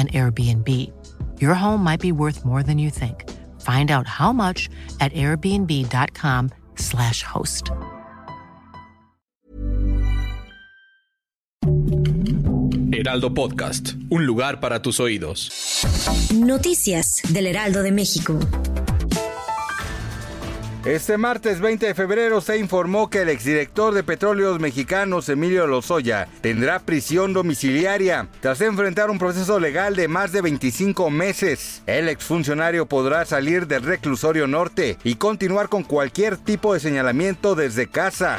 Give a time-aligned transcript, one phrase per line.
[0.00, 0.66] an Airbnb.
[1.38, 3.28] Your home might be worth more than you think.
[3.60, 4.70] Find out how much
[5.00, 7.70] at airbnb.com/slash host.
[12.92, 15.82] Heraldo Podcast, un lugar para tus oídos.
[16.34, 18.38] Noticias del Heraldo de México.
[20.86, 26.26] Este martes 20 de febrero se informó que el exdirector de Petróleos Mexicanos, Emilio Lozoya,
[26.40, 31.82] tendrá prisión domiciliaria tras enfrentar un proceso legal de más de 25 meses.
[31.86, 37.86] El exfuncionario podrá salir del reclusorio norte y continuar con cualquier tipo de señalamiento desde
[37.86, 38.38] casa.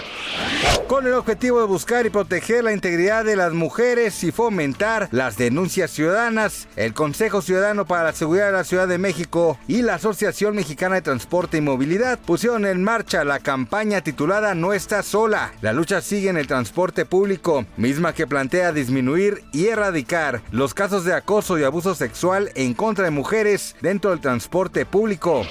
[0.88, 5.38] Con el objetivo de buscar y proteger la integridad de las mujeres y fomentar las
[5.38, 9.96] denuncias ciudadanas, el Consejo Ciudadano para la Seguridad de la Ciudad de México y la
[9.96, 15.52] Asociación Mexicana de Transporte y Movilidad en marcha la campaña titulada No está sola.
[15.62, 21.04] La lucha sigue en el transporte público, misma que plantea disminuir y erradicar los casos
[21.04, 25.44] de acoso y abuso sexual en contra de mujeres dentro del transporte público.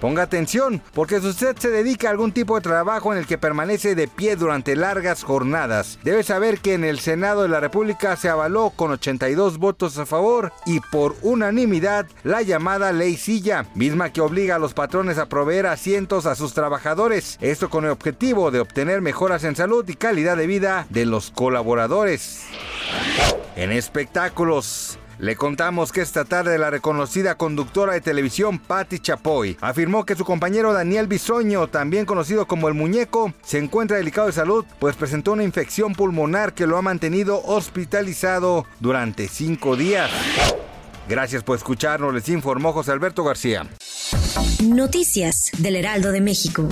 [0.00, 3.36] Ponga atención, porque si usted se dedica a algún tipo de trabajo en el que
[3.36, 8.16] permanece de pie durante largas jornadas, debe saber que en el Senado de la República
[8.16, 14.10] se avaló con 82 votos a favor y por unanimidad la llamada ley silla, misma
[14.10, 18.50] que obliga a los patrones a proveer asientos a sus trabajadores, esto con el objetivo
[18.50, 22.44] de obtener mejoras en salud y calidad de vida de los colaboradores.
[23.56, 30.06] En espectáculos, le contamos que esta tarde la reconocida conductora de televisión Patti Chapoy afirmó
[30.06, 34.64] que su compañero Daniel Bisoño, también conocido como el muñeco, se encuentra delicado de salud,
[34.78, 40.10] pues presentó una infección pulmonar que lo ha mantenido hospitalizado durante cinco días.
[41.06, 43.68] Gracias por escucharnos, les informó José Alberto García.
[44.62, 46.66] Noticias del Heraldo de México.